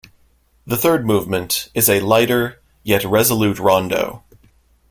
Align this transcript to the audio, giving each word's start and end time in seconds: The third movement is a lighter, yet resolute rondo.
The 0.65 0.77
third 0.77 1.05
movement 1.05 1.69
is 1.75 1.87
a 1.87 1.99
lighter, 1.99 2.59
yet 2.81 3.03
resolute 3.05 3.59
rondo. 3.59 4.23